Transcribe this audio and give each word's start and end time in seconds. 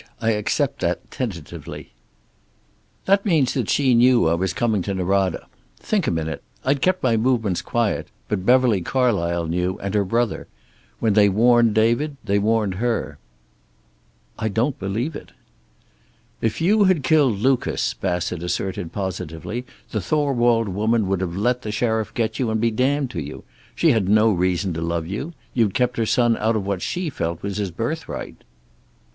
I 0.19 0.31
accept 0.31 0.79
that, 0.79 1.11
tentatively." 1.11 1.91
"That 3.05 3.23
means 3.23 3.53
that 3.53 3.69
she 3.69 3.93
knew 3.93 4.27
I 4.29 4.33
was 4.33 4.51
coming 4.51 4.81
to 4.81 4.95
Norada. 4.95 5.45
Think 5.77 6.07
a 6.07 6.11
minute; 6.11 6.41
I'd 6.65 6.81
kept 6.81 7.03
my 7.03 7.17
movements 7.17 7.61
quiet, 7.61 8.07
but 8.27 8.43
Beverly 8.43 8.81
Carlysle 8.81 9.47
knew, 9.47 9.77
and 9.77 9.93
her 9.93 10.03
brother. 10.03 10.47
When 10.97 11.13
they 11.13 11.29
warned 11.29 11.75
David 11.75 12.17
they 12.23 12.39
warned 12.39 12.73
her." 12.81 13.19
"I 14.39 14.47
don't 14.49 14.79
believe 14.79 15.15
it." 15.15 15.33
"If 16.41 16.61
you 16.61 16.85
had 16.85 17.03
killed 17.03 17.37
Lucas," 17.37 17.93
Bassett 17.93 18.41
asserted 18.41 18.91
positively, 18.91 19.65
"the 19.91 20.01
Thorwald 20.01 20.67
woman 20.69 21.05
would 21.09 21.21
have 21.21 21.37
let 21.37 21.61
the 21.61 21.71
sheriff 21.71 22.11
get 22.15 22.39
you, 22.39 22.49
and 22.49 22.59
be 22.59 22.71
damned 22.71 23.11
to 23.11 23.21
you. 23.21 23.43
She 23.75 23.91
had 23.91 24.09
no 24.09 24.31
reason 24.31 24.73
to 24.73 24.81
love 24.81 25.05
you. 25.05 25.33
You'd 25.53 25.75
kept 25.75 25.97
her 25.97 26.07
son 26.07 26.37
out 26.37 26.55
of 26.55 26.65
what 26.65 26.81
she 26.81 27.11
felt 27.11 27.43
was 27.43 27.57
his 27.57 27.69
birthright." 27.69 28.43